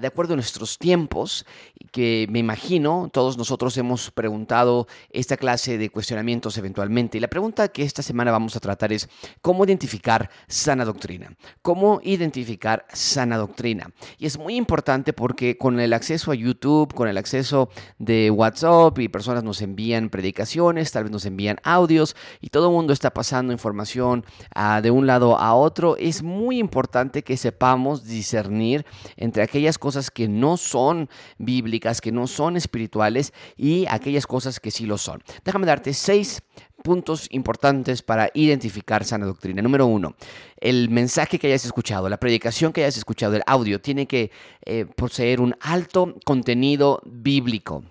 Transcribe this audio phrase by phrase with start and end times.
[0.00, 1.44] de acuerdo a nuestros tiempos,
[1.90, 7.18] que me imagino todos nosotros hemos preguntado esta clase de cuestionamientos eventualmente.
[7.18, 9.08] Y la pregunta que esta semana vamos a tratar es
[9.42, 11.34] cómo identificar sana doctrina.
[11.62, 13.90] ¿Cómo identificar sana doctrina?
[14.18, 18.98] Y es muy importante porque con el acceso a YouTube, con el acceso de WhatsApp
[19.00, 23.12] y personas nos envían predicaciones, tal vez nos envían audios y todo el mundo está
[23.12, 28.84] pasando información ah, de un lado a otro, es muy importante que sepamos discernir
[29.16, 34.70] entre aquellas cosas que no son bíblicas, que no son espirituales y aquellas cosas que
[34.70, 35.22] sí lo son.
[35.44, 36.42] Déjame darte seis
[36.82, 39.62] puntos importantes para identificar sana doctrina.
[39.62, 40.14] Número uno,
[40.58, 44.30] el mensaje que hayas escuchado, la predicación que hayas escuchado, el audio, tiene que
[44.66, 47.82] eh, poseer un alto contenido bíblico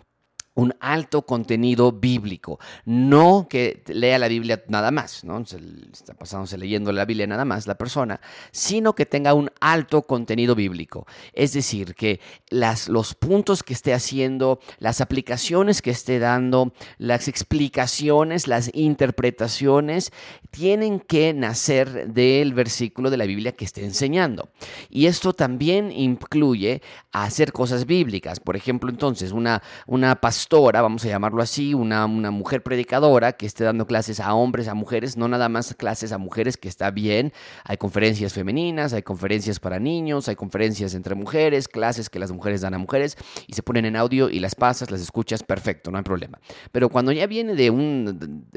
[0.56, 2.60] un alto contenido bíblico.
[2.86, 5.46] No que lea la Biblia nada más, ¿no?
[5.46, 5.60] Se
[5.92, 8.20] está pasándose leyendo la Biblia nada más la persona,
[8.52, 11.08] sino que tenga un alto contenido bíblico.
[11.34, 12.20] Es decir, que
[12.50, 20.12] los puntos que esté haciendo, las aplicaciones que esté dando, las explicaciones, las interpretaciones,
[20.52, 24.50] tienen que nacer del versículo de la Biblia que esté enseñando.
[24.90, 26.82] Y esto también incluye
[27.12, 28.40] hacer cosas bíblicas.
[28.40, 30.16] Por ejemplo, entonces, una, una
[30.50, 34.74] vamos a llamarlo así, una, una mujer predicadora que esté dando clases a hombres, a
[34.74, 37.34] mujeres, no nada más clases a mujeres, que está bien.
[37.64, 42.62] Hay conferencias femeninas, hay conferencias para niños, hay conferencias entre mujeres, clases que las mujeres
[42.62, 43.18] dan a mujeres
[43.48, 46.40] y se ponen en audio y las pasas, las escuchas, perfecto, no hay problema.
[46.72, 48.48] Pero cuando ya viene de un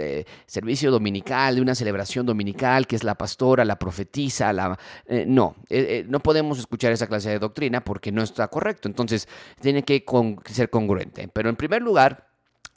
[0.46, 5.56] servicio dominical, de una celebración dominical, que es la pastora, la profetisa, la, eh, no,
[5.68, 8.88] eh, eh, no podemos escuchar esa clase de doctrina porque no está correcto.
[8.88, 9.28] Entonces,
[9.60, 10.04] tiene que
[10.46, 11.28] ser congruente.
[11.28, 12.26] Pero en primer lugar,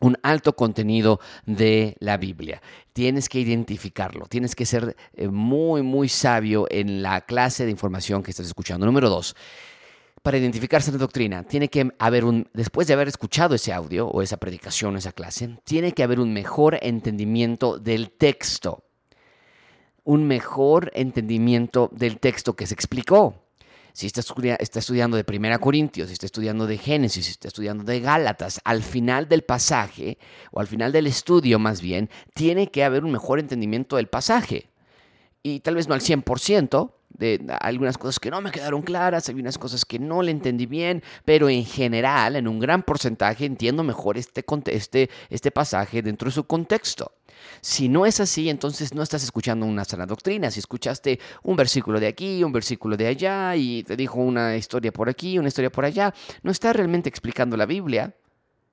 [0.01, 2.61] un alto contenido de la Biblia.
[2.93, 8.23] Tienes que identificarlo, tienes que ser eh, muy, muy sabio en la clase de información
[8.23, 8.85] que estás escuchando.
[8.85, 9.35] Número dos,
[10.21, 14.21] para identificar esa doctrina, tiene que haber un, después de haber escuchado ese audio o
[14.21, 18.83] esa predicación, esa clase, tiene que haber un mejor entendimiento del texto.
[20.03, 23.48] Un mejor entendimiento del texto que se explicó
[23.99, 24.21] si está,
[24.79, 28.81] estudiando de Primera Corintios, si está estudiando de Génesis, si está estudiando de Gálatas, al
[28.81, 30.17] final del pasaje,
[30.51, 34.69] o al final del estudio más bien, tiene que haber un mejor entendimiento del pasaje.
[35.43, 39.35] Y tal vez no al 100%, de algunas cosas que no me quedaron claras, hay
[39.35, 43.83] unas cosas que no le entendí bien, pero en general, en un gran porcentaje, entiendo
[43.83, 47.11] mejor este, este, este pasaje dentro de su contexto.
[47.61, 50.51] Si no es así, entonces no estás escuchando una sana doctrina.
[50.51, 54.91] Si escuchaste un versículo de aquí, un versículo de allá y te dijo una historia
[54.91, 56.13] por aquí, una historia por allá,
[56.43, 58.15] no está realmente explicando la Biblia.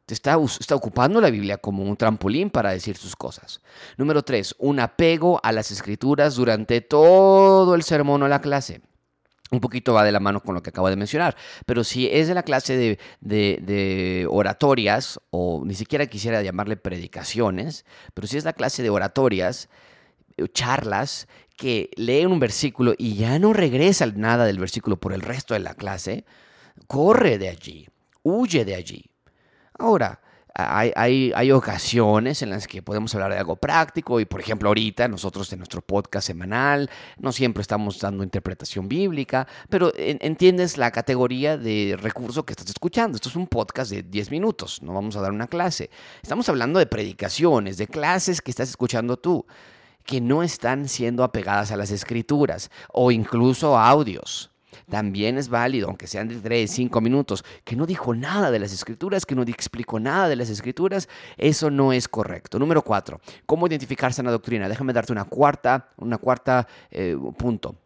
[0.07, 3.61] Te está, está ocupando la Biblia como un trampolín para decir sus cosas.
[3.97, 8.83] Número tres, un apego a las escrituras durante todo el sermón o la clase
[9.51, 11.37] un poquito va de la mano con lo que acabo de mencionar.
[11.67, 17.85] Pero si es de la clase de, oratorias, o ni siquiera quisiera llamarle predicaciones,
[18.15, 19.69] pero si es la clase de oratorias,
[20.37, 25.23] eh, charlas, que leen un versículo y ya no regresa nada del versículo por el
[25.23, 26.25] resto de la clase,
[26.87, 27.89] corre de allí,
[28.23, 29.11] huye de allí.
[29.79, 30.21] Ahora,
[30.57, 35.07] hay, hay, ocasiones en las que podemos hablar de algo práctico y por ejemplo ahorita
[35.07, 36.89] nosotros en nuestro podcast semanal
[37.19, 43.17] no siempre estamos dando interpretación bíblica, pero entiendes la categoría de recurso que estás escuchando.
[43.17, 45.91] Esto es un podcast de 10 minutos, no vamos a dar una clase.
[46.23, 49.45] Estamos hablando de predicaciones, de clases que estás escuchando tú
[50.07, 54.56] que no están siendo apegadas a las escrituras o incluso audios.
[54.89, 58.73] También es válido, aunque sean de 3, 5 minutos, que no dijo nada de las
[58.73, 62.59] escrituras, que no explicó nada de las escrituras, eso no es correcto.
[62.59, 64.69] Número 4, ¿cómo identificar sana doctrina?
[64.69, 67.77] Déjame darte una cuarta, una cuarta eh, punto.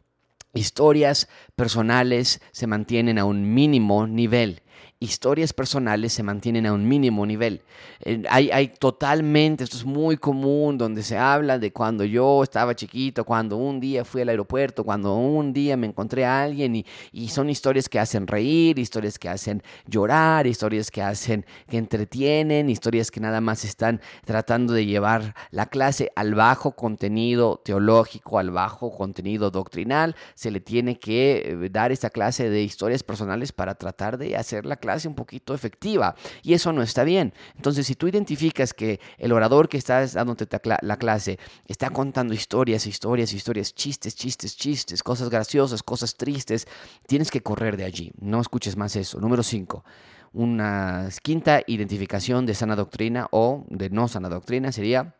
[0.52, 4.62] Historias personales se mantienen a un mínimo nivel
[5.02, 7.62] historias personales se mantienen a un mínimo nivel.
[8.00, 12.74] Eh, hay, hay, totalmente, esto es muy común, donde se habla de cuando yo estaba
[12.74, 16.86] chiquito, cuando un día fui al aeropuerto, cuando un día me encontré a alguien y,
[17.12, 22.68] y son historias que hacen reír, historias que hacen llorar, historias que hacen, que entretienen,
[22.68, 28.50] historias que nada más están tratando de llevar la clase al bajo contenido teológico, al
[28.50, 30.14] bajo contenido doctrinal.
[30.34, 34.66] Se le tiene que eh, dar esta clase de historias personales para tratar de hacer
[34.66, 37.32] la clase clase un poquito efectiva y eso no está bien.
[37.54, 40.48] Entonces, si tú identificas que el orador que está dándote
[40.82, 46.66] la clase está contando historias, historias, historias, chistes, chistes, chistes, cosas graciosas, cosas tristes,
[47.06, 48.10] tienes que correr de allí.
[48.20, 49.20] No escuches más eso.
[49.20, 49.84] Número 5
[50.32, 55.16] una quinta identificación de sana doctrina o de no sana doctrina sería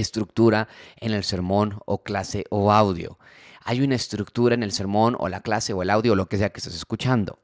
[0.00, 3.18] estructura en el sermón o clase o audio
[3.68, 6.38] hay una estructura en el sermón o la clase o el audio o lo que
[6.38, 7.40] sea que estés escuchando.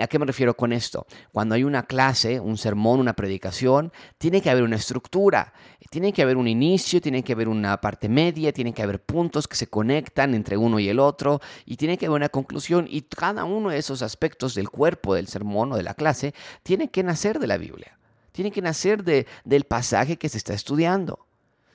[0.00, 1.06] ¿A qué me refiero con esto?
[1.30, 5.52] Cuando hay una clase, un sermón, una predicación, tiene que haber una estructura,
[5.88, 9.46] tiene que haber un inicio, tiene que haber una parte media, tiene que haber puntos
[9.46, 13.02] que se conectan entre uno y el otro y tiene que haber una conclusión y
[13.02, 16.34] cada uno de esos aspectos del cuerpo del sermón o de la clase
[16.64, 17.98] tiene que nacer de la Biblia,
[18.32, 21.24] tiene que nacer de, del pasaje que se está estudiando.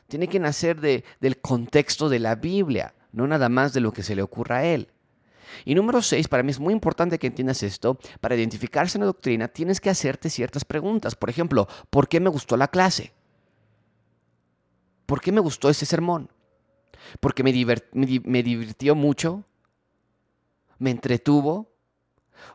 [0.07, 4.03] Tiene que nacer de, del contexto de la Biblia no nada más de lo que
[4.03, 4.89] se le ocurra a él.
[5.65, 7.97] Y número seis, para mí es muy importante que entiendas esto.
[8.21, 11.15] Para identificarse en la doctrina tienes que hacerte ciertas preguntas.
[11.15, 13.13] Por ejemplo, ¿por qué me gustó la clase?
[15.05, 16.29] ¿Por qué me gustó ese sermón?
[17.19, 17.53] ¿Porque me,
[17.93, 19.45] me divirtió mucho?
[20.77, 21.71] ¿Me entretuvo?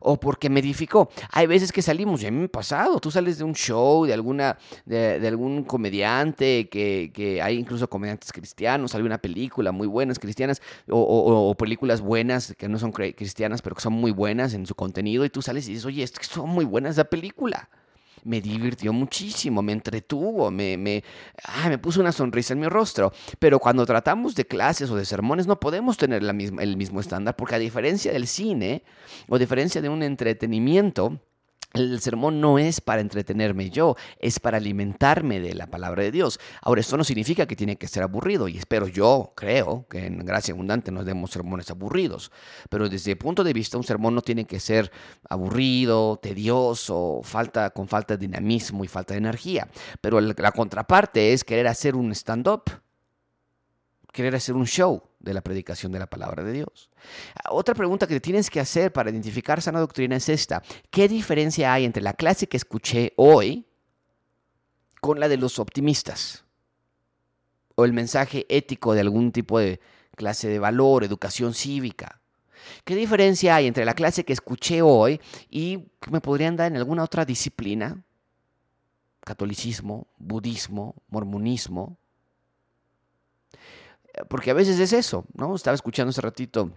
[0.01, 1.11] O porque me edificó.
[1.31, 4.05] Hay veces que salimos, y a mí me ha pasado, tú sales de un show,
[4.05, 9.87] de, alguna, de, algún comediante, que, que, hay incluso comediantes cristianos, sale una película muy
[9.87, 14.55] buenas cristianas, o, o, películas buenas que no son cristianas, pero que son muy buenas
[14.55, 17.05] en su contenido, y tú sales y dices, oye, es que son muy buenas la
[17.05, 17.69] película
[18.25, 21.03] me divirtió muchísimo, me entretuvo, me, me,
[21.69, 23.13] me puso una sonrisa en mi rostro.
[23.39, 27.01] Pero cuando tratamos de clases o de sermones no podemos tener la misma, el mismo
[27.01, 28.85] estándar porque a diferencia del cine
[29.29, 31.21] o a diferencia de un entretenimiento,
[31.75, 36.39] el sermón no es para entretenerme yo, es para alimentarme de la palabra de Dios.
[36.61, 40.19] Ahora, esto no significa que tiene que ser aburrido y espero yo, creo, que en
[40.25, 42.31] Gracia Abundante nos demos sermones aburridos.
[42.69, 44.91] Pero desde el punto de vista, un sermón no tiene que ser
[45.29, 49.69] aburrido, tedioso, falta, con falta de dinamismo y falta de energía.
[50.01, 52.65] Pero la contraparte es querer hacer un stand-up
[54.13, 56.91] querer hacer un show de la predicación de la palabra de Dios.
[57.51, 60.63] Otra pregunta que tienes que hacer para identificar sana doctrina es esta.
[60.91, 63.65] ¿Qué diferencia hay entre la clase que escuché hoy
[65.01, 66.45] con la de los optimistas?
[67.75, 69.81] O el mensaje ético de algún tipo de
[70.17, 72.21] clase de valor, educación cívica.
[72.85, 76.77] ¿Qué diferencia hay entre la clase que escuché hoy y que me podrían dar en
[76.77, 78.03] alguna otra disciplina?
[79.25, 81.97] Catolicismo, budismo, mormonismo,
[84.29, 85.55] porque a veces es eso, ¿no?
[85.55, 86.71] Estaba escuchando hace ratito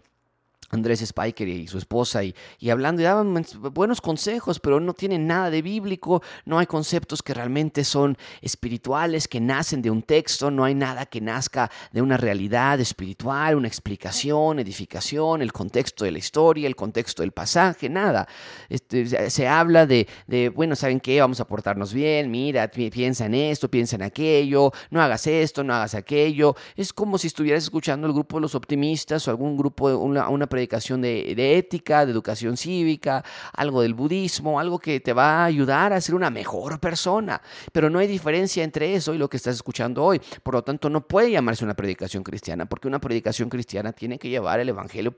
[0.76, 2.36] Andrés Spiker y su esposa y,
[2.70, 7.34] hablando y daban buenos consejos, pero no tienen nada de bíblico, no hay conceptos que
[7.34, 12.18] realmente son espirituales, que nacen de un texto, no hay nada que nazca de una
[12.18, 18.28] realidad espiritual, una explicación, edificación, el contexto de la historia, el contexto del pasaje, nada.
[18.70, 21.20] Este, se habla de, de, bueno, ¿saben qué?
[21.20, 25.74] Vamos a portarnos bien, mira, piensa en esto, piensa en aquello, no hagas esto, no
[25.74, 26.56] hagas aquello.
[26.76, 30.48] Es como si estuvieras escuchando el grupo de los optimistas o algún grupo, una, una
[30.48, 30.65] predicación
[31.02, 36.02] de, ética, de educación cívica, algo del budismo, algo que te va a ayudar a
[36.02, 37.42] ser una mejor persona.
[37.72, 40.22] Pero no hay diferencia entre eso y lo que estás escuchando hoy.
[40.44, 44.30] Por lo tanto, no puede llamarse una predicación cristiana, porque una predicación cristiana tiene que
[44.30, 45.16] llevar el Evangelio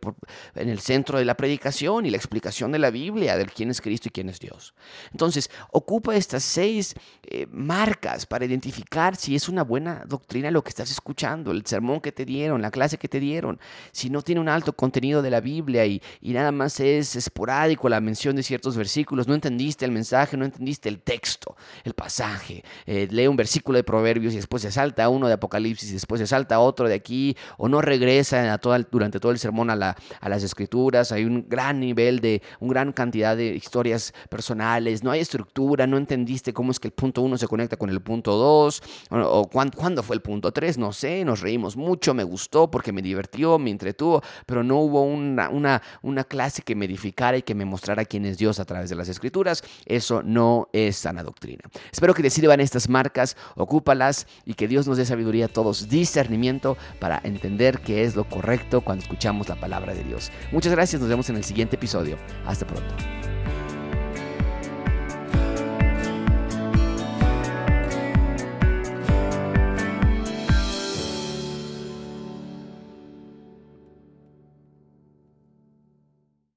[0.56, 3.82] en el centro de la predicación y la explicación de la Biblia, de quién es
[3.82, 4.74] Cristo y quién es Dios.
[5.12, 10.70] Entonces, ocupa estas seis eh, marcas para identificar si es una buena doctrina lo que
[10.70, 13.60] estás escuchando, el sermón que te dieron, la clase que te dieron,
[13.92, 17.89] si no tiene un alto contenido de de la Biblia y, nada más es esporádico
[17.89, 22.63] la mención de ciertos versículos, no entendiste el mensaje, no entendiste el texto, el pasaje,
[22.86, 26.19] eh, lee un versículo de Proverbios y después se salta uno de Apocalipsis y después
[26.19, 29.75] se salta otro de aquí o no regresa a toda, durante todo el sermón a,
[29.75, 35.03] la, a las escrituras, hay un gran nivel de, una gran cantidad de historias personales,
[35.03, 38.01] no hay estructura, no entendiste cómo es que el punto uno se conecta con el
[38.01, 42.69] punto dos o, cuándo, fue el punto tres, no sé, nos reímos mucho, me gustó
[42.69, 47.38] porque me divirtió, me entretuvo, pero no hubo un una, una, clase que me edificara
[47.38, 49.63] y que me mostrara quién es Dios a través de las escrituras.
[49.86, 51.63] Eso no es sana doctrina.
[51.91, 55.89] Espero que te sirvan estas marcas, ocúpalas y que Dios nos dé sabiduría a todos,
[55.89, 60.31] discernimiento para entender qué es lo correcto cuando escuchamos la palabra de Dios.
[60.51, 62.17] Muchas gracias, nos vemos en el siguiente episodio.
[62.45, 62.93] Hasta pronto.